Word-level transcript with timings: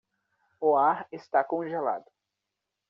O 0.59 0.75
ar 0.77 1.07
está 1.11 1.43
congelado 1.43 2.09